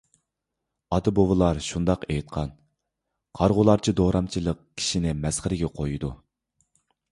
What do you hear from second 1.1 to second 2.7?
بوۋىلار شۇنداق ئېيتقان: